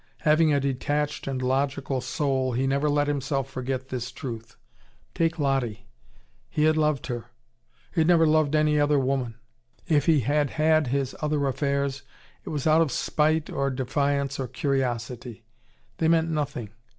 Having 0.21 0.51
a 0.51 0.59
detached 0.59 1.27
and 1.27 1.43
logical 1.43 2.01
soul, 2.01 2.53
he 2.53 2.65
never 2.65 2.89
let 2.89 3.07
himself 3.07 3.47
forget 3.47 3.89
this 3.89 4.11
truth. 4.11 4.57
Take 5.13 5.37
Lottie! 5.37 5.85
He 6.49 6.63
had 6.63 6.75
loved 6.75 7.05
her. 7.05 7.25
He 7.93 8.01
had 8.01 8.07
never 8.07 8.25
loved 8.25 8.55
any 8.55 8.79
other 8.79 8.97
woman. 8.97 9.35
If 9.87 10.07
he 10.07 10.21
had 10.21 10.49
had 10.49 10.87
his 10.87 11.15
other 11.21 11.45
affairs 11.45 12.01
it 12.43 12.49
was 12.49 12.65
out 12.65 12.81
of 12.81 12.91
spite 12.91 13.51
or 13.51 13.69
defiance 13.69 14.39
or 14.39 14.47
curiosity. 14.47 15.43
They 15.99 16.07
meant 16.07 16.31
nothing. 16.31 16.71